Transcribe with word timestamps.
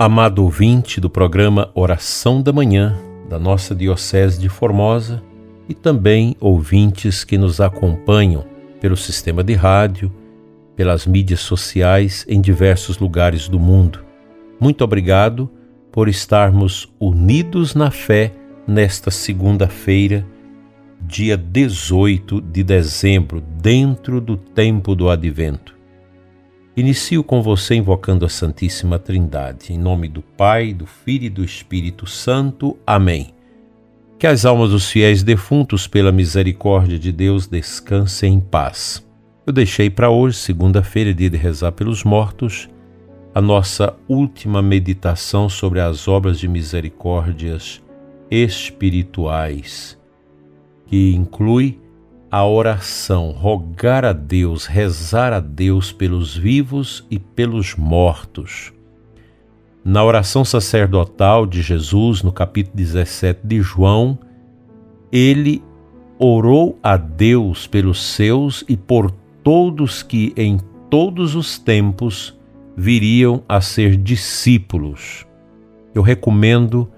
Amado 0.00 0.44
ouvinte 0.44 1.00
do 1.00 1.10
programa 1.10 1.72
Oração 1.74 2.40
da 2.40 2.52
Manhã 2.52 2.96
da 3.28 3.36
nossa 3.36 3.74
Diocese 3.74 4.38
de 4.38 4.48
Formosa 4.48 5.20
e 5.68 5.74
também 5.74 6.36
ouvintes 6.38 7.24
que 7.24 7.36
nos 7.36 7.60
acompanham 7.60 8.44
pelo 8.80 8.96
sistema 8.96 9.42
de 9.42 9.54
rádio, 9.54 10.12
pelas 10.76 11.04
mídias 11.04 11.40
sociais 11.40 12.24
em 12.28 12.40
diversos 12.40 13.00
lugares 13.00 13.48
do 13.48 13.58
mundo. 13.58 13.98
Muito 14.60 14.84
obrigado 14.84 15.50
por 15.90 16.08
estarmos 16.08 16.88
unidos 17.00 17.74
na 17.74 17.90
fé 17.90 18.32
nesta 18.68 19.10
segunda-feira, 19.10 20.24
dia 21.02 21.36
18 21.36 22.40
de 22.40 22.62
dezembro, 22.62 23.40
dentro 23.40 24.20
do 24.20 24.36
tempo 24.36 24.94
do 24.94 25.10
advento. 25.10 25.77
Inicio 26.78 27.24
com 27.24 27.42
você 27.42 27.74
invocando 27.74 28.24
a 28.24 28.28
Santíssima 28.28 29.00
Trindade, 29.00 29.72
em 29.72 29.76
nome 29.76 30.06
do 30.06 30.22
Pai, 30.22 30.72
do 30.72 30.86
Filho 30.86 31.24
e 31.24 31.28
do 31.28 31.42
Espírito 31.42 32.06
Santo. 32.06 32.78
Amém. 32.86 33.34
Que 34.16 34.28
as 34.28 34.44
almas 34.44 34.70
dos 34.70 34.88
fiéis 34.88 35.24
defuntos, 35.24 35.88
pela 35.88 36.12
misericórdia 36.12 36.96
de 36.96 37.10
Deus, 37.10 37.48
descansem 37.48 38.34
em 38.34 38.38
paz. 38.38 39.04
Eu 39.44 39.52
deixei 39.52 39.90
para 39.90 40.08
hoje, 40.08 40.36
segunda-feira, 40.36 41.12
dia 41.12 41.28
de 41.28 41.36
rezar 41.36 41.72
pelos 41.72 42.04
mortos, 42.04 42.68
a 43.34 43.40
nossa 43.40 43.96
última 44.08 44.62
meditação 44.62 45.48
sobre 45.48 45.80
as 45.80 46.06
obras 46.06 46.38
de 46.38 46.46
misericórdias 46.46 47.82
espirituais, 48.30 49.98
que 50.86 51.12
inclui 51.12 51.80
a 52.30 52.46
oração, 52.46 53.30
rogar 53.30 54.04
a 54.04 54.12
Deus, 54.12 54.66
rezar 54.66 55.32
a 55.32 55.40
Deus 55.40 55.92
pelos 55.92 56.36
vivos 56.36 57.06
e 57.10 57.18
pelos 57.18 57.74
mortos. 57.74 58.72
Na 59.84 60.04
oração 60.04 60.44
sacerdotal 60.44 61.46
de 61.46 61.62
Jesus, 61.62 62.22
no 62.22 62.30
capítulo 62.30 62.76
17 62.76 63.40
de 63.44 63.62
João, 63.62 64.18
ele 65.10 65.62
orou 66.18 66.78
a 66.82 66.96
Deus 66.96 67.66
pelos 67.66 68.02
seus 68.02 68.62
e 68.68 68.76
por 68.76 69.10
todos 69.42 70.02
que 70.02 70.34
em 70.36 70.58
todos 70.90 71.34
os 71.34 71.58
tempos 71.58 72.36
viriam 72.76 73.42
a 73.48 73.60
ser 73.62 73.96
discípulos. 73.96 75.26
Eu 75.94 76.02
recomendo 76.02 76.90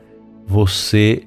você 0.47 1.23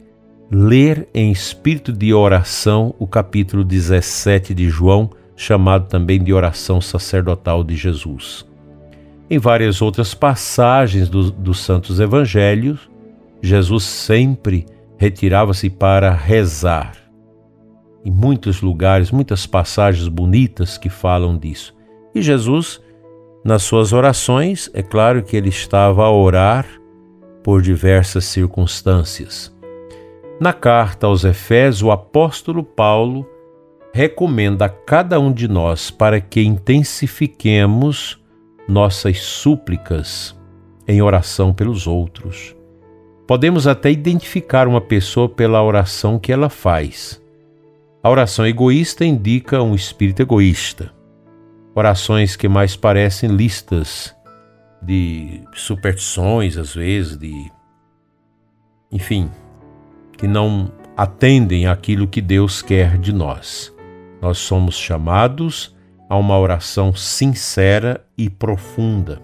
ler 0.51 1.07
em 1.13 1.31
espírito 1.31 1.91
de 1.91 2.13
oração 2.13 2.93
o 2.99 3.07
capítulo 3.07 3.63
17 3.63 4.53
de 4.53 4.69
João, 4.69 5.09
chamado 5.35 5.87
também 5.87 6.23
de 6.23 6.33
oração 6.33 6.79
sacerdotal 6.79 7.63
de 7.63 7.75
Jesus. 7.75 8.45
Em 9.29 9.39
várias 9.39 9.81
outras 9.81 10.13
passagens 10.13 11.09
do, 11.09 11.31
dos 11.31 11.59
Santos 11.59 11.99
Evangelhos, 11.99 12.89
Jesus 13.41 13.83
sempre 13.83 14.65
retirava-se 14.97 15.69
para 15.69 16.11
rezar. 16.11 16.95
Em 18.05 18.11
muitos 18.11 18.61
lugares, 18.61 19.11
muitas 19.11 19.45
passagens 19.45 20.07
bonitas 20.07 20.77
que 20.77 20.89
falam 20.89 21.37
disso. 21.37 21.73
E 22.13 22.21
Jesus, 22.21 22.81
nas 23.43 23.63
suas 23.63 23.91
orações, 23.91 24.69
é 24.73 24.83
claro 24.83 25.23
que 25.23 25.35
ele 25.35 25.49
estava 25.49 26.03
a 26.03 26.11
orar 26.11 26.65
por 27.43 27.61
diversas 27.61 28.25
circunstâncias. 28.25 29.52
Na 30.39 30.51
carta 30.51 31.07
aos 31.07 31.23
Efésios, 31.23 31.83
o 31.83 31.91
apóstolo 31.91 32.63
Paulo 32.63 33.27
recomenda 33.93 34.65
a 34.65 34.69
cada 34.69 35.19
um 35.19 35.31
de 35.31 35.47
nós 35.47 35.91
para 35.91 36.19
que 36.19 36.41
intensifiquemos 36.41 38.19
nossas 38.67 39.19
súplicas 39.19 40.35
em 40.87 41.01
oração 41.01 41.53
pelos 41.53 41.85
outros. 41.85 42.55
Podemos 43.27 43.67
até 43.67 43.91
identificar 43.91 44.67
uma 44.67 44.81
pessoa 44.81 45.29
pela 45.29 45.63
oração 45.63 46.19
que 46.19 46.33
ela 46.33 46.49
faz. 46.49 47.21
A 48.01 48.09
oração 48.09 48.45
egoísta 48.45 49.05
indica 49.05 49.61
um 49.61 49.75
espírito 49.75 50.21
egoísta. 50.21 50.91
Orações 51.75 52.35
que 52.35 52.49
mais 52.49 52.75
parecem 52.75 53.29
listas 53.29 54.13
de 54.81 55.41
superstições, 55.53 56.57
às 56.57 56.75
vezes, 56.75 57.17
de. 57.17 57.51
Enfim, 58.91 59.31
que 60.23 60.27
não 60.29 60.71
atendem 60.95 61.67
àquilo 61.67 62.07
que 62.07 62.21
Deus 62.21 62.61
quer 62.61 62.97
de 62.97 63.11
nós. 63.11 63.75
Nós 64.21 64.37
somos 64.37 64.75
chamados 64.75 65.75
a 66.07 66.15
uma 66.15 66.39
oração 66.39 66.95
sincera 66.95 68.01
e 68.17 68.29
profunda. 68.29 69.21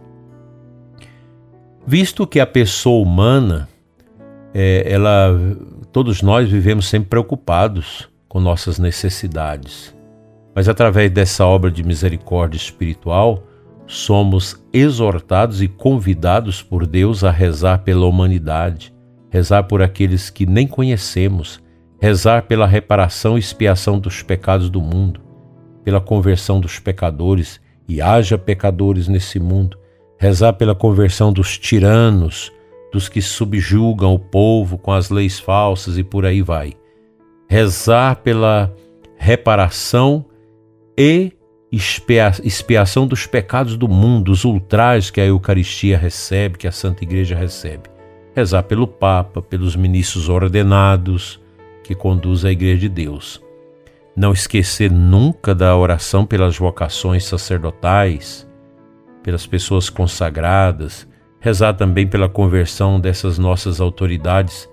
Visto 1.88 2.28
que 2.28 2.38
a 2.38 2.46
pessoa 2.46 3.02
humana, 3.02 3.70
é, 4.54 4.92
ela, 4.92 5.34
todos 5.90 6.22
nós 6.22 6.52
vivemos 6.52 6.90
sempre 6.90 7.12
preocupados 7.12 8.10
com 8.28 8.42
nossas 8.42 8.78
necessidades, 8.78 9.96
mas 10.54 10.68
através 10.68 11.10
dessa 11.10 11.46
obra 11.46 11.72
de 11.72 11.82
misericórdia 11.82 12.58
espiritual, 12.58 13.42
somos 13.88 14.62
exortados 14.74 15.62
e 15.62 15.70
convidados 15.70 16.62
por 16.62 16.86
Deus 16.86 17.24
a 17.24 17.32
rezar 17.32 17.84
pela 17.84 18.06
humanidade, 18.06 18.94
rezar 19.30 19.64
por 19.64 19.82
aqueles 19.82 20.30
que 20.30 20.46
nem 20.46 20.68
conhecemos, 20.68 21.62
rezar 22.02 22.44
pela 22.44 22.66
reparação 22.66 23.38
e 23.38 23.40
expiação 23.40 24.00
dos 24.00 24.22
pecados 24.22 24.70
do 24.70 24.82
mundo, 24.82 25.22
pela 25.84 26.02
conversão 26.02 26.60
dos 26.60 26.80
pecadores, 26.80 27.62
e 27.88 28.02
haja 28.02 28.38
pecadores 28.38 29.08
nesse 29.08 29.40
mundo, 29.40 29.78
rezar 30.18 30.54
pela 30.54 30.76
conversão 30.76 31.34
dos 31.34 31.58
tiranos, 31.58 32.52
dos 32.92 33.08
que 33.10 33.22
subjugam 33.22 34.14
o 34.14 34.20
povo 34.20 34.78
com 34.78 34.92
as 34.92 35.10
leis 35.10 35.40
falsas 35.40 35.98
e 35.98 36.04
por 36.04 36.26
aí 36.26 36.42
vai. 36.42 36.74
Rezar 37.48 38.18
pela 38.18 38.74
reparação 39.18 40.26
e 40.98 41.32
expiação 41.72 43.08
dos 43.08 43.26
pecados 43.26 43.76
do 43.78 43.88
mundo, 43.88 44.32
os 44.32 44.44
ultrajes 44.44 45.12
que 45.12 45.22
a 45.22 45.26
Eucaristia 45.26 45.98
recebe, 45.98 46.58
que 46.58 46.68
a 46.68 46.72
Santa 46.72 47.04
Igreja 47.04 47.36
recebe 47.36 47.99
rezar 48.36 48.64
pelo 48.64 48.88
Papa, 48.88 49.42
pelos 49.42 49.76
ministros 49.76 50.30
ordenados 50.30 51.40
que 51.84 51.96
conduzem 51.96 52.50
a 52.50 52.52
Igreja 52.52 52.82
de 52.82 52.90
Deus. 52.90 53.42
Não 54.16 54.32
esquecer 54.32 54.92
nunca 54.92 55.56
da 55.56 55.76
oração 55.76 56.26
pelas 56.26 56.58
vocações 56.58 57.26
sacerdotais, 57.26 58.48
pelas 59.24 59.46
pessoas 59.48 59.90
consagradas, 59.90 61.08
rezar 61.40 61.74
também 61.74 62.08
pela 62.08 62.28
conversão 62.28 63.00
dessas 63.00 63.38
nossas 63.38 63.80
autoridades 63.80 64.70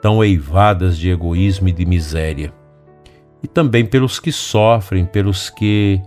tão 0.00 0.22
eivadas 0.24 0.96
de 0.96 1.10
egoísmo 1.10 1.68
e 1.68 1.72
de 1.72 1.84
miséria. 1.84 2.52
E 3.42 3.46
também 3.46 3.84
pelos 3.84 4.18
que 4.18 4.32
sofrem, 4.32 5.04
pelos 5.04 5.50
que 5.50 6.00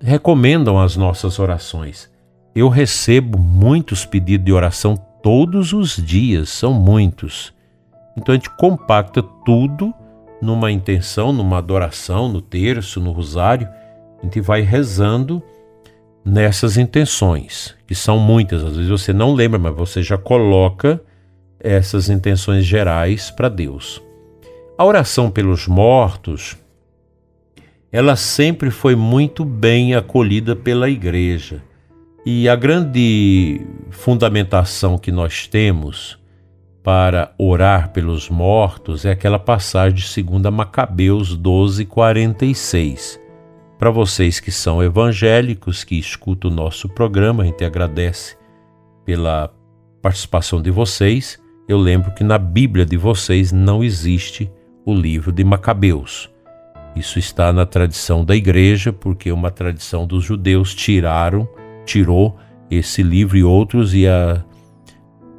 recomendam 0.00 0.78
as 0.78 0.96
nossas 0.96 1.38
orações. 1.38 2.10
Eu 2.54 2.68
recebo 2.68 3.38
muitos 3.38 4.04
pedidos 4.04 4.44
de 4.44 4.52
oração 4.52 4.96
todos 5.26 5.72
os 5.72 5.96
dias, 5.96 6.50
são 6.50 6.72
muitos. 6.72 7.52
Então 8.16 8.32
a 8.32 8.36
gente 8.36 8.48
compacta 8.50 9.20
tudo 9.44 9.92
numa 10.40 10.70
intenção, 10.70 11.32
numa 11.32 11.58
adoração, 11.58 12.28
no 12.28 12.40
terço, 12.40 13.00
no 13.00 13.10
rosário. 13.10 13.68
A 14.20 14.24
gente 14.24 14.40
vai 14.40 14.60
rezando 14.60 15.42
nessas 16.24 16.76
intenções, 16.76 17.74
que 17.88 17.92
são 17.92 18.20
muitas. 18.20 18.62
Às 18.62 18.76
vezes 18.76 18.88
você 18.88 19.12
não 19.12 19.34
lembra, 19.34 19.58
mas 19.58 19.74
você 19.74 20.00
já 20.00 20.16
coloca 20.16 21.02
essas 21.58 22.08
intenções 22.08 22.64
gerais 22.64 23.28
para 23.28 23.48
Deus. 23.48 24.00
A 24.78 24.84
oração 24.84 25.28
pelos 25.28 25.66
mortos, 25.66 26.56
ela 27.90 28.14
sempre 28.14 28.70
foi 28.70 28.94
muito 28.94 29.44
bem 29.44 29.92
acolhida 29.96 30.54
pela 30.54 30.88
igreja. 30.88 31.64
E 32.28 32.48
a 32.48 32.56
grande 32.56 33.64
fundamentação 33.88 34.98
que 34.98 35.12
nós 35.12 35.46
temos 35.46 36.18
para 36.82 37.32
orar 37.38 37.92
pelos 37.92 38.28
mortos 38.28 39.04
é 39.04 39.12
aquela 39.12 39.38
passagem 39.38 39.96
de 39.96 40.22
2 40.24 40.52
Macabeus 40.52 41.36
12, 41.36 41.84
46. 41.84 43.20
Para 43.78 43.90
vocês 43.90 44.40
que 44.40 44.50
são 44.50 44.82
evangélicos, 44.82 45.84
que 45.84 45.94
escutam 45.96 46.50
o 46.50 46.54
nosso 46.54 46.88
programa, 46.88 47.44
a 47.44 47.46
gente 47.46 47.64
agradece 47.64 48.36
pela 49.04 49.54
participação 50.02 50.60
de 50.60 50.72
vocês. 50.72 51.40
Eu 51.68 51.78
lembro 51.78 52.12
que 52.12 52.24
na 52.24 52.38
Bíblia 52.38 52.84
de 52.84 52.96
vocês 52.96 53.52
não 53.52 53.84
existe 53.84 54.50
o 54.84 54.92
livro 54.92 55.30
de 55.30 55.44
Macabeus. 55.44 56.28
Isso 56.96 57.20
está 57.20 57.52
na 57.52 57.64
tradição 57.64 58.24
da 58.24 58.34
igreja, 58.34 58.92
porque 58.92 59.30
uma 59.30 59.52
tradição 59.52 60.04
dos 60.04 60.24
judeus 60.24 60.74
tiraram 60.74 61.48
tirou 61.86 62.36
esse 62.70 63.02
livro 63.02 63.36
e 63.36 63.42
outros, 63.42 63.94
e 63.94 64.06
a, 64.06 64.44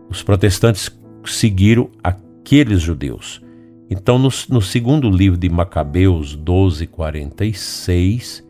os 0.10 0.24
protestantes 0.24 0.90
seguiram 1.26 1.92
aqueles 2.04 2.82
judeus. 2.82 3.42
Então, 3.90 4.18
no, 4.18 4.30
no 4.50 4.62
segundo 4.62 5.10
livro 5.10 5.38
de 5.38 5.50
Macabeus 5.50 6.36
12, 6.36 6.88
46, 6.88 8.44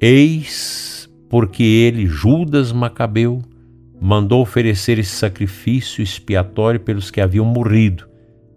eis 0.00 1.10
porque 1.28 1.62
ele, 1.62 2.06
Judas 2.06 2.72
Macabeu, 2.72 3.40
mandou 3.98 4.42
oferecer 4.42 4.98
esse 4.98 5.12
sacrifício 5.12 6.02
expiatório 6.02 6.78
pelos 6.78 7.10
que 7.10 7.22
haviam 7.22 7.46
morrido, 7.46 8.06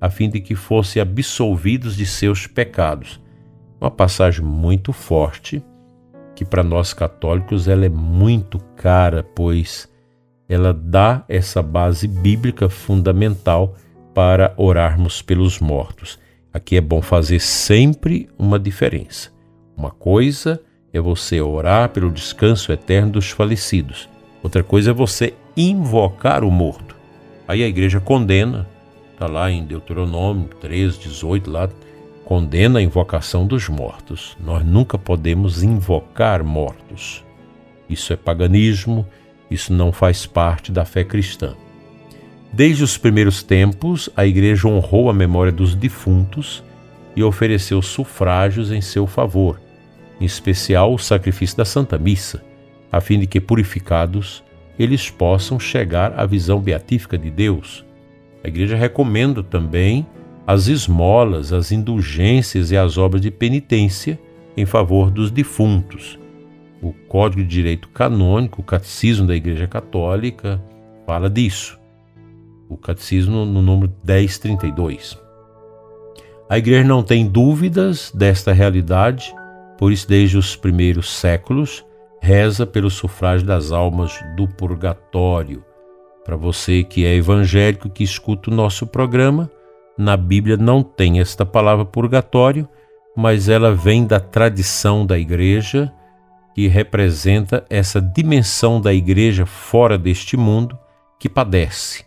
a 0.02 0.10
fim 0.10 0.30
de 0.30 0.42
que 0.42 0.56
fossem 0.56 1.02
absolvidos 1.02 1.96
de 1.96 2.06
seus 2.06 2.48
pecados. 2.48 3.22
Uma 3.80 3.90
passagem 3.90 4.44
muito 4.44 4.92
forte, 4.92 5.64
que 6.36 6.44
para 6.44 6.64
nós 6.64 6.94
católicos 6.94 7.68
ela 7.68 7.86
é 7.86 7.90
muito 7.90 8.60
cara, 8.76 9.24
pois 9.24 9.90
ela 10.48 10.74
dá 10.74 11.24
essa 11.28 11.64
base 11.64 12.08
bíblica 12.08 12.70
fundamental 12.70 13.76
para 14.14 14.54
orarmos 14.58 15.22
pelos 15.22 15.60
mortos. 15.60 16.20
Aqui 16.54 16.78
é 16.78 16.82
bom 16.82 17.02
fazer 17.02 17.40
sempre 17.40 18.30
uma 18.38 18.60
diferença. 18.60 19.32
Uma 19.76 19.92
coisa 19.92 20.62
é 20.94 21.00
você 21.00 21.42
orar 21.42 21.90
pelo 21.90 22.12
descanso 22.12 22.72
eterno 22.72 23.14
dos 23.14 23.32
falecidos. 23.32 24.08
Outra 24.42 24.64
coisa 24.64 24.92
é 24.92 24.94
você 24.94 25.34
invocar 25.58 26.44
o 26.44 26.52
morto. 26.52 26.96
Aí 27.48 27.64
a 27.64 27.68
igreja 27.68 28.00
condena, 28.00 28.68
está 29.12 29.28
lá 29.28 29.52
em 29.52 29.66
Deuteronômio 29.66 30.50
3, 30.62 30.98
18, 30.98 31.50
lá, 31.50 31.70
condena 32.26 32.80
a 32.80 32.82
invocação 32.82 33.46
dos 33.46 33.70
mortos. 33.70 34.36
Nós 34.44 34.66
nunca 34.66 34.98
podemos 34.98 35.64
invocar 35.64 36.44
mortos. 36.44 37.24
Isso 37.88 38.12
é 38.12 38.16
paganismo, 38.16 39.08
isso 39.50 39.72
não 39.72 39.92
faz 39.92 40.26
parte 40.26 40.72
da 40.72 40.84
fé 40.84 41.04
cristã. 41.04 41.56
Desde 42.52 42.84
os 42.84 42.98
primeiros 42.98 43.44
tempos, 43.44 44.10
a 44.16 44.26
igreja 44.26 44.68
honrou 44.68 45.10
a 45.10 45.14
memória 45.14 45.52
dos 45.52 45.76
defuntos 45.76 46.64
e 47.16 47.24
ofereceu 47.24 47.82
sufrágios 47.82 48.72
em 48.72 48.82
seu 48.82 49.06
favor, 49.08 49.62
em 50.20 50.26
especial 50.26 50.94
o 50.94 50.98
sacrifício 50.98 51.56
da 51.56 51.66
Santa 51.66 51.98
Missa 51.98 52.42
a 52.96 53.02
fim 53.02 53.20
de 53.20 53.28
que, 53.28 53.42
purificados, 53.42 54.42
eles 54.80 55.10
possam 55.10 55.60
chegar 55.60 56.18
à 56.18 56.26
visão 56.26 56.62
beatífica 56.62 57.18
de 57.18 57.30
Deus. 57.30 57.84
A 58.42 58.48
Igreja 58.48 58.78
recomenda 58.78 59.44
também 59.44 60.08
as 60.48 60.68
esmolas, 60.68 61.52
as 61.52 61.72
indulgências 61.72 62.72
e 62.72 62.78
as 62.78 62.98
obras 62.98 63.22
de 63.22 63.32
penitência 63.32 64.20
em 64.56 64.66
favor 64.66 65.10
dos 65.10 65.32
defuntos. 65.32 66.20
O 66.82 66.94
Código 67.08 67.42
de 67.42 67.48
Direito 67.48 67.90
Canônico, 67.90 68.62
o 68.62 68.64
Catecismo 68.64 69.26
da 69.26 69.36
Igreja 69.36 69.68
Católica, 69.68 70.62
fala 71.06 71.30
disso. 71.30 71.80
O 72.70 72.78
Catecismo 72.78 73.46
no 73.46 73.62
número 73.62 73.92
1032. 74.04 75.18
A 76.48 76.58
Igreja 76.58 76.88
não 76.88 77.02
tem 77.02 77.28
dúvidas 77.28 78.12
desta 78.14 78.54
realidade, 78.54 79.34
por 79.80 79.92
isso, 79.92 80.08
desde 80.08 80.38
os 80.38 80.56
primeiros 80.56 81.12
séculos, 81.12 81.84
reza 82.22 82.66
pelo 82.66 82.90
sufrágio 82.90 83.46
das 83.46 83.72
almas 83.72 84.20
do 84.38 84.48
purgatório. 84.48 85.64
Para 86.24 86.36
você 86.36 86.84
que 86.84 87.06
é 87.06 87.16
evangélico 87.16 87.90
que 87.90 88.04
escuta 88.04 88.50
o 88.50 88.54
nosso 88.54 88.88
programa, 88.88 89.50
na 89.98 90.18
Bíblia 90.18 90.58
não 90.58 90.84
tem 90.84 91.20
esta 91.20 91.46
palavra 91.46 91.86
purgatório, 91.86 92.68
mas 93.16 93.48
ela 93.48 93.74
vem 93.74 94.06
da 94.06 94.20
tradição 94.20 95.06
da 95.06 95.18
igreja 95.18 95.92
que 96.54 96.68
representa 96.68 97.66
essa 97.70 98.02
dimensão 98.02 98.80
da 98.80 98.94
igreja 98.94 99.46
fora 99.46 99.98
deste 99.98 100.38
mundo 100.38 100.78
que 101.20 101.30
padece, 101.30 102.06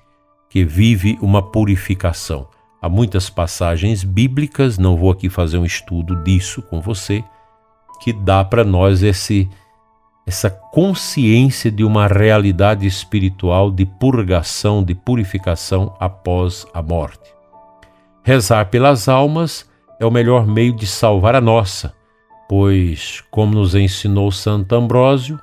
que 0.49 0.64
vive 0.64 1.19
uma 1.20 1.43
purificação. 1.43 2.49
Há 2.81 2.88
muitas 2.88 3.29
passagens 3.29 4.05
bíblicas, 4.05 4.79
não 4.79 4.96
vou 4.96 5.11
aqui 5.11 5.29
fazer 5.29 5.58
um 5.58 5.64
estudo 5.64 6.23
disso 6.23 6.62
com 6.62 6.81
você, 6.81 7.25
que 8.00 8.12
dá 8.12 8.44
para 8.44 8.64
nós 8.64 9.02
esse 9.02 9.49
essa 10.26 10.50
consciência 10.50 11.70
de 11.70 11.82
uma 11.82 12.06
realidade 12.06 12.87
espiritual 12.87 13.70
de 13.70 13.87
purgação, 13.87 14.84
de 14.84 14.94
purificação 14.94 15.96
após 15.99 16.67
a 16.75 16.82
morte. 16.82 17.38
Rezar 18.28 18.66
pelas 18.66 19.08
almas 19.08 19.66
é 19.98 20.04
o 20.04 20.10
melhor 20.10 20.46
meio 20.46 20.76
de 20.76 20.86
salvar 20.86 21.34
a 21.34 21.40
nossa, 21.40 21.94
pois, 22.46 23.25
como 23.30 23.54
nos 23.54 23.75
ensinou 23.75 24.30
Santo 24.30 24.75
Ambrósio, 24.75 25.40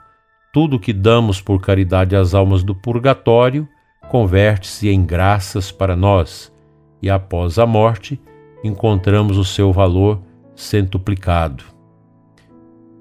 tudo 0.53 0.79
que 0.79 0.93
damos 0.93 1.41
por 1.41 1.59
caridade 1.59 2.15
às 2.15 2.35
almas 2.35 2.61
do 2.61 2.75
purgatório 2.75 3.67
converte-se 4.07 4.87
em 4.87 5.03
graças 5.03 5.71
para 5.71 5.95
nós, 5.95 6.53
e 7.01 7.09
após 7.09 7.57
a 7.57 7.65
morte 7.65 8.21
encontramos 8.63 9.39
o 9.39 9.43
seu 9.43 9.73
valor 9.73 10.21
centuplicado. 10.55 11.63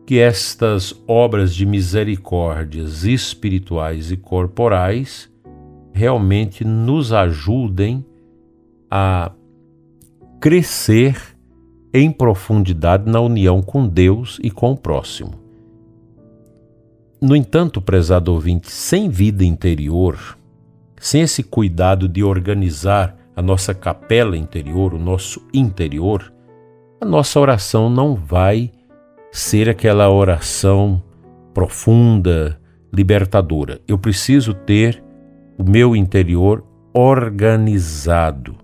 Que 0.06 0.18
estas 0.18 0.98
obras 1.06 1.54
de 1.54 1.66
misericórdias 1.66 3.04
espirituais 3.04 4.10
e 4.10 4.16
corporais 4.16 5.30
realmente 5.92 6.64
nos 6.64 7.12
ajudem 7.12 8.02
a 8.90 9.30
crescer 10.44 11.16
em 11.90 12.12
profundidade 12.12 13.10
na 13.10 13.18
união 13.18 13.62
com 13.62 13.88
Deus 13.88 14.38
e 14.42 14.50
com 14.50 14.72
o 14.72 14.76
próximo. 14.76 15.40
No 17.18 17.34
entanto, 17.34 17.80
prezado 17.80 18.30
ouvinte, 18.30 18.70
sem 18.70 19.08
vida 19.08 19.42
interior, 19.42 20.36
sem 21.00 21.22
esse 21.22 21.42
cuidado 21.42 22.06
de 22.06 22.22
organizar 22.22 23.16
a 23.34 23.40
nossa 23.40 23.72
capela 23.72 24.36
interior, 24.36 24.92
o 24.92 24.98
nosso 24.98 25.40
interior, 25.50 26.30
a 27.00 27.06
nossa 27.06 27.40
oração 27.40 27.88
não 27.88 28.14
vai 28.14 28.70
ser 29.32 29.70
aquela 29.70 30.10
oração 30.10 31.02
profunda, 31.54 32.60
libertadora. 32.92 33.80
Eu 33.88 33.96
preciso 33.96 34.52
ter 34.52 35.02
o 35.56 35.64
meu 35.64 35.96
interior 35.96 36.62
organizado, 36.92 38.62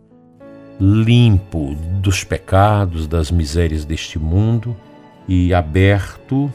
limpo 0.80 1.76
dos 2.00 2.24
pecados, 2.24 3.06
das 3.06 3.30
misérias 3.30 3.84
deste 3.84 4.18
mundo 4.18 4.74
e 5.28 5.52
aberto 5.52 6.50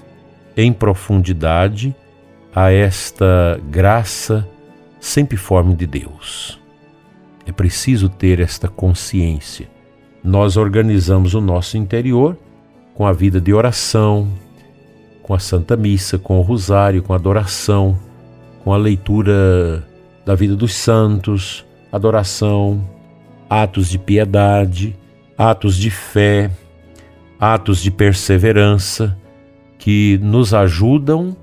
em 0.57 0.73
profundidade 0.73 1.95
a 2.53 2.71
esta 2.71 3.59
graça 3.69 4.47
sempre 4.99 5.37
forme 5.37 5.75
de 5.75 5.85
Deus. 5.85 6.59
É 7.45 7.51
preciso 7.51 8.09
ter 8.09 8.39
esta 8.39 8.67
consciência. 8.67 9.69
Nós 10.23 10.57
organizamos 10.57 11.35
o 11.35 11.41
nosso 11.41 11.77
interior 11.77 12.35
com 12.95 13.05
a 13.05 13.13
vida 13.13 13.39
de 13.39 13.53
oração, 13.53 14.27
com 15.21 15.33
a 15.33 15.39
Santa 15.39 15.77
Missa, 15.77 16.17
com 16.17 16.39
o 16.39 16.41
Rosário, 16.41 17.03
com 17.03 17.13
a 17.13 17.17
adoração, 17.17 17.99
com 18.63 18.73
a 18.73 18.77
leitura 18.77 19.87
da 20.25 20.33
vida 20.33 20.55
dos 20.55 20.73
santos, 20.73 21.63
adoração, 21.91 22.94
atos 23.49 23.89
de 23.89 23.97
piedade, 23.97 24.95
atos 25.37 25.77
de 25.77 25.89
fé, 25.89 26.49
atos 27.39 27.81
de 27.81 27.91
perseverança 27.91 29.17
que 29.77 30.19
nos 30.21 30.53
ajudam 30.53 31.35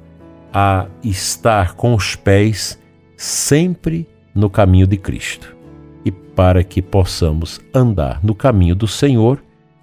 a 0.52 0.86
estar 1.02 1.74
com 1.74 1.94
os 1.94 2.14
pés 2.14 2.78
sempre 3.16 4.06
no 4.34 4.50
caminho 4.50 4.86
de 4.86 4.96
Cristo. 4.96 5.56
E 6.04 6.10
para 6.10 6.64
que 6.64 6.82
possamos 6.82 7.60
andar 7.74 8.22
no 8.22 8.34
caminho 8.34 8.74
do 8.74 8.88
Senhor, 8.88 9.42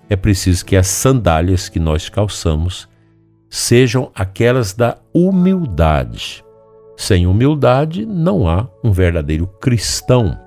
é 0.09 0.15
preciso 0.15 0.65
que 0.65 0.75
as 0.75 0.87
sandálias 0.87 1.69
que 1.69 1.79
nós 1.79 2.09
calçamos 2.09 2.89
sejam 3.49 4.11
aquelas 4.13 4.73
da 4.73 4.97
humildade. 5.13 6.43
Sem 6.97 7.25
humildade 7.25 8.05
não 8.05 8.47
há 8.47 8.67
um 8.83 8.91
verdadeiro 8.91 9.47
cristão. 9.47 10.37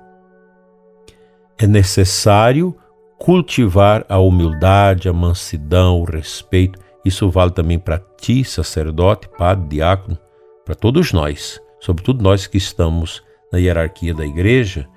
É 1.63 1.67
necessário 1.67 2.75
cultivar 3.17 4.05
a 4.09 4.19
humildade, 4.19 5.07
a 5.07 5.13
mansidão, 5.13 6.01
o 6.01 6.03
respeito. 6.03 6.77
Isso 7.05 7.29
vale 7.29 7.51
também 7.51 7.79
para 7.79 8.03
ti, 8.19 8.43
sacerdote, 8.43 9.29
padre, 9.37 9.69
diácono, 9.69 10.17
para 10.65 10.75
todos 10.75 11.13
nós, 11.13 11.61
sobretudo 11.79 12.21
nós 12.21 12.47
que 12.47 12.57
estamos 12.57 13.23
na 13.49 13.59
hierarquia 13.59 14.13
da 14.13 14.25
igreja, 14.25 14.89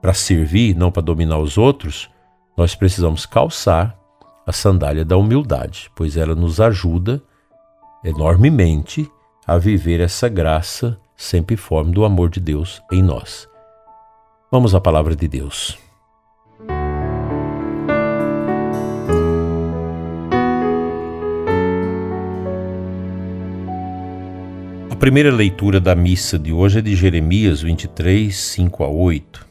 para 0.00 0.14
servir, 0.14 0.76
não 0.76 0.92
para 0.92 1.02
dominar 1.02 1.40
os 1.40 1.58
outros 1.58 2.08
nós 2.56 2.76
precisamos 2.76 3.26
calçar 3.26 3.98
a 4.46 4.52
sandália 4.52 5.04
da 5.04 5.16
humildade, 5.16 5.90
pois 5.96 6.16
ela 6.16 6.36
nos 6.36 6.60
ajuda 6.60 7.20
enormemente 8.04 9.10
a 9.44 9.58
viver 9.58 9.98
essa 9.98 10.28
graça 10.28 10.96
sempre 11.16 11.56
forma 11.56 11.90
do 11.90 12.04
amor 12.04 12.30
de 12.30 12.38
Deus 12.38 12.80
em 12.92 13.02
nós. 13.02 13.48
Vamos 14.48 14.76
à 14.76 14.80
palavra 14.80 15.16
de 15.16 15.26
Deus. 15.26 15.87
Primeira 24.98 25.30
leitura 25.30 25.78
da 25.78 25.94
missa 25.94 26.36
de 26.36 26.52
hoje 26.52 26.80
é 26.80 26.82
de 26.82 26.96
Jeremias 26.96 27.62
23, 27.62 28.34
5 28.36 28.82
a 28.82 28.88
8. 28.88 29.46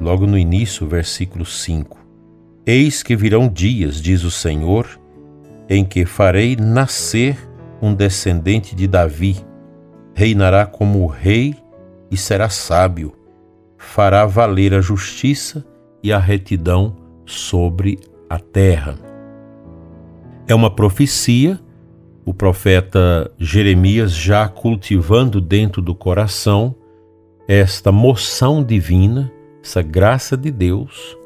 Logo 0.00 0.24
no 0.24 0.38
início, 0.38 0.86
versículo 0.86 1.44
5. 1.44 1.98
Eis 2.64 3.02
que 3.02 3.16
virão 3.16 3.48
dias, 3.48 4.00
diz 4.00 4.22
o 4.22 4.30
Senhor, 4.30 4.88
em 5.68 5.84
que 5.84 6.06
farei 6.06 6.54
nascer 6.54 7.36
um 7.82 7.92
descendente 7.92 8.76
de 8.76 8.86
Davi, 8.86 9.36
reinará 10.14 10.64
como 10.64 11.06
rei 11.08 11.56
e 12.08 12.16
será 12.16 12.48
sábio. 12.48 13.12
Fará 13.76 14.24
valer 14.26 14.74
a 14.74 14.80
justiça 14.80 15.66
e 16.04 16.12
a 16.12 16.18
retidão 16.20 16.96
sobre 17.26 17.98
a 18.30 18.38
terra. 18.38 18.96
É 20.46 20.54
uma 20.54 20.72
profecia, 20.72 21.58
o 22.24 22.32
profeta 22.32 23.30
Jeremias 23.38 24.12
já 24.12 24.48
cultivando 24.48 25.40
dentro 25.40 25.82
do 25.82 25.94
coração 25.94 26.74
esta 27.48 27.90
moção 27.90 28.62
divina, 28.62 29.32
essa 29.62 29.82
graça 29.82 30.36
de 30.36 30.50
Deus 30.50 31.16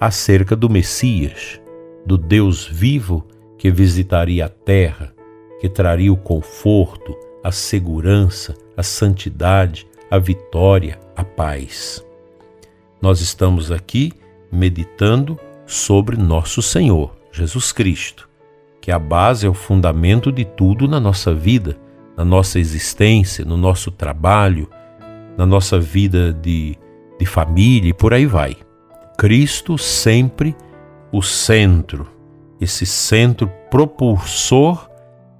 acerca 0.00 0.54
do 0.54 0.68
Messias, 0.68 1.60
do 2.04 2.18
Deus 2.18 2.66
vivo 2.66 3.26
que 3.56 3.70
visitaria 3.70 4.46
a 4.46 4.48
terra, 4.48 5.14
que 5.60 5.68
traria 5.68 6.12
o 6.12 6.16
conforto, 6.16 7.16
a 7.42 7.50
segurança, 7.50 8.54
a 8.76 8.82
santidade, 8.82 9.86
a 10.10 10.18
vitória, 10.18 10.98
a 11.16 11.24
paz. 11.24 12.04
Nós 13.00 13.20
estamos 13.20 13.72
aqui 13.72 14.12
meditando 14.50 15.38
sobre 15.64 16.16
nosso 16.16 16.60
Senhor, 16.60 17.16
Jesus 17.32 17.72
Cristo, 17.72 18.28
que 18.86 18.92
a 18.92 19.00
base 19.00 19.44
é 19.44 19.48
o 19.48 19.52
fundamento 19.52 20.30
de 20.30 20.44
tudo 20.44 20.86
na 20.86 21.00
nossa 21.00 21.34
vida, 21.34 21.76
na 22.16 22.24
nossa 22.24 22.60
existência, 22.60 23.44
no 23.44 23.56
nosso 23.56 23.90
trabalho, 23.90 24.70
na 25.36 25.44
nossa 25.44 25.80
vida 25.80 26.32
de, 26.32 26.78
de 27.18 27.26
família 27.26 27.90
e 27.90 27.92
por 27.92 28.14
aí 28.14 28.26
vai. 28.26 28.56
Cristo 29.18 29.76
sempre 29.76 30.54
o 31.10 31.20
centro, 31.20 32.06
esse 32.60 32.86
centro 32.86 33.50
propulsor 33.68 34.88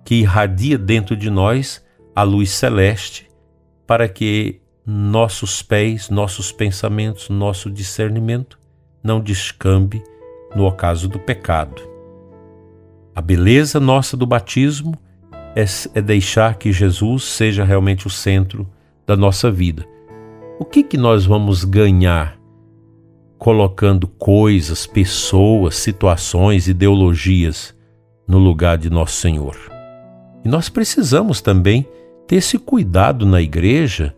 que 0.04 0.16
irradia 0.16 0.76
dentro 0.76 1.16
de 1.16 1.30
nós 1.30 1.84
a 2.16 2.24
luz 2.24 2.50
celeste 2.50 3.30
para 3.86 4.08
que 4.08 4.60
nossos 4.84 5.62
pés, 5.62 6.10
nossos 6.10 6.50
pensamentos, 6.50 7.28
nosso 7.28 7.70
discernimento 7.70 8.58
não 9.04 9.20
descambe 9.20 10.02
no 10.52 10.64
ocaso 10.64 11.08
do 11.08 11.20
pecado. 11.20 11.94
A 13.16 13.22
beleza 13.22 13.80
nossa 13.80 14.14
do 14.14 14.26
batismo 14.26 14.94
é, 15.56 15.64
é 15.94 16.02
deixar 16.02 16.56
que 16.56 16.70
Jesus 16.70 17.24
seja 17.24 17.64
realmente 17.64 18.06
o 18.06 18.10
centro 18.10 18.68
da 19.06 19.16
nossa 19.16 19.50
vida. 19.50 19.86
O 20.60 20.66
que, 20.66 20.82
que 20.82 20.98
nós 20.98 21.24
vamos 21.24 21.64
ganhar 21.64 22.38
colocando 23.38 24.06
coisas, 24.06 24.86
pessoas, 24.86 25.76
situações, 25.76 26.68
ideologias 26.68 27.74
no 28.28 28.38
lugar 28.38 28.76
de 28.76 28.90
nosso 28.90 29.14
Senhor. 29.14 29.56
E 30.44 30.48
nós 30.48 30.68
precisamos 30.68 31.40
também 31.40 31.86
ter 32.26 32.36
esse 32.36 32.58
cuidado 32.58 33.24
na 33.24 33.40
igreja 33.40 34.14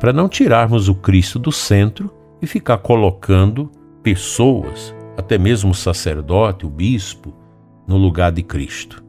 para 0.00 0.12
não 0.12 0.28
tirarmos 0.28 0.88
o 0.88 0.94
Cristo 0.94 1.38
do 1.38 1.52
centro 1.52 2.10
e 2.40 2.46
ficar 2.46 2.78
colocando 2.78 3.70
pessoas, 4.02 4.94
até 5.16 5.36
mesmo 5.36 5.72
o 5.72 5.74
sacerdote, 5.74 6.64
o 6.64 6.70
bispo, 6.70 7.34
no 7.88 7.96
lugar 7.96 8.30
de 8.30 8.42
Cristo. 8.42 9.02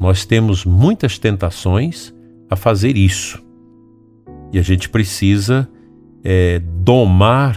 Nós 0.00 0.26
temos 0.26 0.64
muitas 0.64 1.18
tentações 1.18 2.12
a 2.50 2.56
fazer 2.56 2.96
isso. 2.96 3.40
E 4.52 4.58
a 4.58 4.62
gente 4.62 4.88
precisa 4.88 5.70
é, 6.24 6.58
domar 6.58 7.56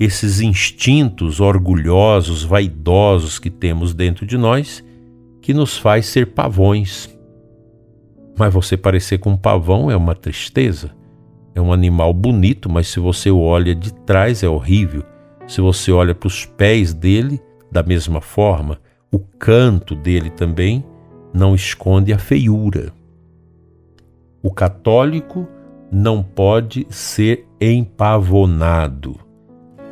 esses 0.00 0.40
instintos 0.40 1.38
orgulhosos, 1.38 2.42
vaidosos 2.42 3.38
que 3.38 3.48
temos 3.48 3.94
dentro 3.94 4.26
de 4.26 4.36
nós, 4.36 4.84
que 5.40 5.54
nos 5.54 5.78
faz 5.78 6.06
ser 6.06 6.32
pavões. 6.32 7.08
Mas 8.36 8.52
você 8.52 8.76
parecer 8.76 9.18
com 9.18 9.30
um 9.30 9.36
pavão 9.36 9.88
é 9.88 9.96
uma 9.96 10.14
tristeza. 10.14 10.90
É 11.54 11.60
um 11.60 11.72
animal 11.72 12.12
bonito, 12.12 12.68
mas 12.68 12.88
se 12.88 12.98
você 12.98 13.30
olha 13.30 13.74
de 13.74 13.92
trás 13.92 14.42
é 14.42 14.48
horrível. 14.48 15.04
Se 15.46 15.60
você 15.60 15.92
olha 15.92 16.14
para 16.14 16.26
os 16.26 16.46
pés 16.46 16.92
dele, 16.94 17.40
da 17.70 17.82
mesma 17.82 18.20
forma, 18.20 18.80
o 19.12 19.18
canto 19.18 19.94
dele 19.94 20.30
também 20.30 20.82
não 21.34 21.54
esconde 21.54 22.12
a 22.12 22.18
feiura. 22.18 22.92
O 24.42 24.50
católico 24.50 25.46
não 25.90 26.22
pode 26.22 26.86
ser 26.88 27.46
empavonado 27.60 29.20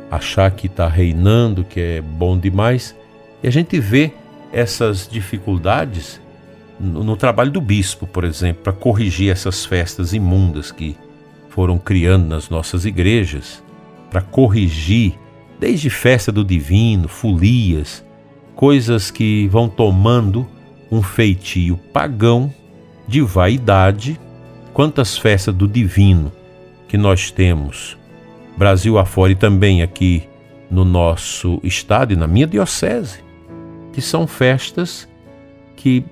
achar 0.09 0.51
que 0.51 0.67
está 0.67 0.89
reinando, 0.89 1.63
que 1.63 1.79
é 1.79 2.01
bom 2.01 2.37
demais. 2.37 2.93
E 3.41 3.47
a 3.47 3.51
gente 3.51 3.79
vê 3.79 4.11
essas 4.51 5.07
dificuldades 5.07 6.19
no, 6.77 7.01
no 7.03 7.15
trabalho 7.15 7.51
do 7.51 7.61
bispo, 7.61 8.05
por 8.05 8.25
exemplo, 8.25 8.63
para 8.63 8.73
corrigir 8.73 9.31
essas 9.31 9.63
festas 9.63 10.11
imundas 10.11 10.69
que 10.69 10.97
foram 11.47 11.77
criando 11.77 12.27
nas 12.27 12.49
nossas 12.49 12.85
igrejas, 12.85 13.63
para 14.09 14.21
corrigir 14.21 15.17
desde 15.59 15.89
festa 15.89 16.31
do 16.31 16.43
divino, 16.43 17.07
folias, 17.07 18.03
coisas 18.61 19.09
que 19.09 19.47
vão 19.47 19.67
tomando 19.67 20.47
um 20.91 21.01
feitio 21.01 21.77
pagão 21.91 22.53
de 23.07 23.19
vaidade. 23.19 24.19
Quantas 24.71 25.17
festas 25.17 25.55
do 25.55 25.67
divino 25.67 26.31
que 26.87 26.95
nós 26.95 27.31
temos 27.31 27.97
Brasil 28.55 28.99
afora 28.99 29.31
e 29.31 29.35
também 29.35 29.81
aqui 29.81 30.29
no 30.69 30.85
nosso 30.85 31.59
estado 31.63 32.13
e 32.13 32.15
na 32.15 32.27
minha 32.27 32.45
diocese, 32.45 33.23
que 33.93 33.99
são 33.99 34.27
festas 34.27 35.09
que 35.75 36.05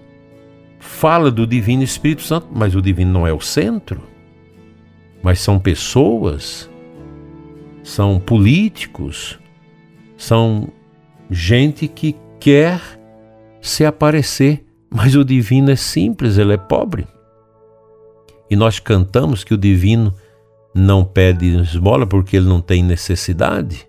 fala 0.80 1.30
do 1.30 1.46
Divino 1.46 1.84
Espírito 1.84 2.24
Santo, 2.24 2.48
mas 2.52 2.74
o 2.74 2.82
Divino 2.82 3.12
não 3.12 3.28
é 3.28 3.32
o 3.32 3.40
centro, 3.40 4.02
mas 5.22 5.40
são 5.40 5.60
pessoas, 5.60 6.68
são 7.84 8.20
políticos, 8.20 9.38
são 10.18 10.70
gente 11.30 11.88
que 11.88 12.16
quer 12.40 12.82
se 13.62 13.86
aparecer, 13.86 14.66
mas 14.90 15.16
o 15.16 15.24
Divino 15.24 15.72
é 15.72 15.76
simples, 15.76 16.38
ele 16.38 16.54
é 16.54 16.58
pobre. 16.58 17.08
E 18.50 18.56
nós 18.56 18.80
cantamos 18.80 19.44
que 19.44 19.54
o 19.54 19.58
Divino 19.58 20.14
não 20.74 21.04
pede 21.04 21.56
esmola 21.58 22.08
porque 22.08 22.38
ele 22.38 22.48
não 22.48 22.62
tem 22.62 22.84
necessidade. 22.84 23.88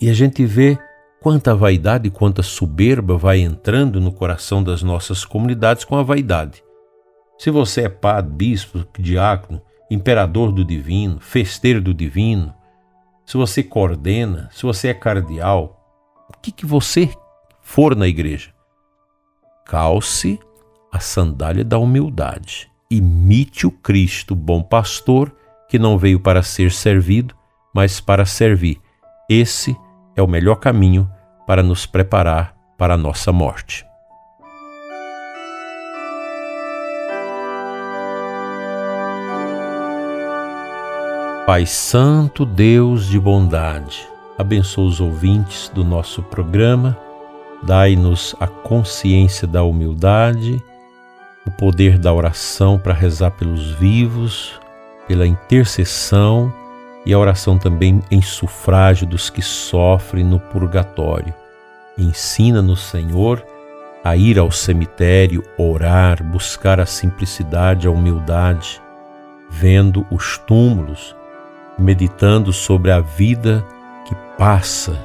E 0.00 0.10
a 0.10 0.12
gente 0.12 0.44
vê 0.44 0.78
quanta 1.20 1.54
vaidade, 1.54 2.10
quanta 2.10 2.42
soberba 2.42 3.16
vai 3.16 3.40
entrando 3.40 4.00
no 4.00 4.12
coração 4.12 4.62
das 4.62 4.82
nossas 4.82 5.24
comunidades 5.24 5.84
com 5.84 5.96
a 5.96 6.02
vaidade. 6.02 6.62
Se 7.38 7.50
você 7.50 7.82
é 7.82 7.88
padre, 7.88 8.32
bispo, 8.34 8.84
diácono, 8.98 9.62
imperador 9.90 10.52
do 10.52 10.64
divino, 10.64 11.20
festeiro 11.20 11.80
do 11.80 11.94
divino, 11.94 12.54
se 13.24 13.36
você 13.36 13.62
coordena, 13.62 14.48
se 14.52 14.62
você 14.62 14.88
é 14.88 14.94
cardeal, 14.94 15.83
o 16.28 16.38
que, 16.40 16.50
que 16.50 16.66
você 16.66 17.10
for 17.60 17.96
na 17.96 18.06
igreja? 18.06 18.52
Calce 19.64 20.38
a 20.92 21.00
sandália 21.00 21.64
da 21.64 21.78
humildade 21.78 22.70
imite 22.90 23.66
o 23.66 23.70
Cristo, 23.70 24.34
bom 24.34 24.62
pastor, 24.62 25.34
que 25.68 25.78
não 25.78 25.98
veio 25.98 26.20
para 26.20 26.42
ser 26.42 26.70
servido, 26.70 27.34
mas 27.74 28.00
para 28.00 28.24
servir. 28.24 28.80
Esse 29.28 29.76
é 30.14 30.22
o 30.22 30.28
melhor 30.28 30.56
caminho 30.56 31.10
para 31.46 31.62
nos 31.62 31.86
preparar 31.86 32.54
para 32.78 32.94
a 32.94 32.98
nossa 32.98 33.32
morte. 33.32 33.84
Pai 41.46 41.66
Santo, 41.66 42.46
Deus 42.46 43.06
de 43.06 43.20
bondade, 43.20 44.08
abençoa 44.38 44.86
os 44.86 45.00
ouvintes 45.00 45.70
do 45.74 45.84
nosso 45.84 46.22
programa, 46.22 46.96
dai-nos 47.62 48.34
a 48.40 48.46
consciência 48.46 49.46
da 49.46 49.62
humildade 49.62 50.62
o 51.46 51.50
poder 51.50 51.98
da 51.98 52.12
oração 52.12 52.78
para 52.78 52.94
rezar 52.94 53.30
pelos 53.32 53.70
vivos, 53.72 54.58
pela 55.06 55.26
intercessão 55.26 56.52
e 57.04 57.12
a 57.12 57.18
oração 57.18 57.58
também 57.58 58.02
em 58.10 58.22
sufrágio 58.22 59.06
dos 59.06 59.28
que 59.28 59.42
sofrem 59.42 60.24
no 60.24 60.40
purgatório. 60.40 61.34
Ensina-nos, 61.98 62.80
Senhor, 62.80 63.44
a 64.02 64.16
ir 64.16 64.38
ao 64.38 64.50
cemitério, 64.50 65.42
orar, 65.58 66.22
buscar 66.22 66.80
a 66.80 66.86
simplicidade, 66.86 67.86
a 67.86 67.90
humildade, 67.90 68.80
vendo 69.50 70.06
os 70.10 70.38
túmulos, 70.38 71.14
meditando 71.78 72.52
sobre 72.52 72.90
a 72.90 73.00
vida 73.00 73.64
que 74.04 74.14
passa, 74.38 74.98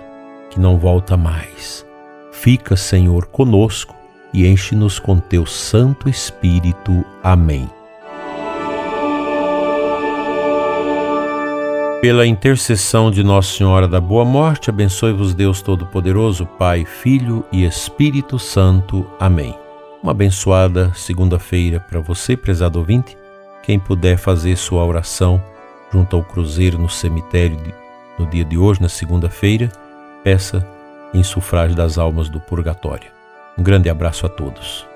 que 0.50 0.60
não 0.60 0.78
volta 0.78 1.16
mais. 1.16 1.86
Fica, 2.32 2.76
Senhor, 2.76 3.26
conosco 3.28 3.96
e 4.34 4.48
enche-nos 4.48 5.00
com 5.00 5.18
teu 5.20 5.46
Santo 5.46 6.08
Espírito. 6.08 7.04
Amém. 7.24 7.70
Pela 12.02 12.26
intercessão 12.26 13.12
de 13.12 13.22
Nossa 13.24 13.58
Senhora 13.58 13.86
da 13.86 14.00
Boa 14.00 14.24
Morte, 14.24 14.70
abençoe-vos 14.70 15.34
Deus 15.34 15.62
Todo-Poderoso, 15.62 16.46
Pai, 16.46 16.86
Filho 16.86 17.44
e 17.52 17.66
Espírito 17.66 18.40
Santo. 18.40 19.06
Amém. 19.20 19.54
Uma 20.02 20.14
abençoada 20.14 20.94
segunda-feira 20.96 21.78
para 21.78 22.00
você, 22.00 22.38
prezado 22.38 22.80
ouvinte 22.80 23.18
Quem 23.64 23.78
puder 23.78 24.18
fazer 24.18 24.56
sua 24.56 24.86
oração 24.86 25.44
junto 25.92 26.16
ao 26.16 26.24
cruzeiro 26.24 26.78
no 26.78 26.88
cemitério 26.88 27.58
de, 27.58 27.74
no 28.20 28.28
dia 28.28 28.44
de 28.44 28.58
hoje, 28.58 28.82
na 28.82 28.90
segunda-feira, 28.90 29.72
peça 30.24 30.68
em 31.14 31.24
sufrágio 31.24 31.76
das 31.76 31.98
almas 31.98 32.28
do 32.28 32.40
purgatório. 32.40 33.10
Um 33.58 33.64
grande 33.64 33.90
abraço 33.90 34.26
a 34.26 34.30
todos. 34.30 34.89